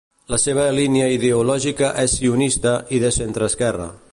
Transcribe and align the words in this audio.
La 0.33 0.37
seva 0.43 0.63
línia 0.77 1.09
ideològica 1.17 1.91
és 2.05 2.17
sionista 2.21 2.73
i 2.99 3.03
de 3.05 3.13
centreesquerra. 3.19 3.89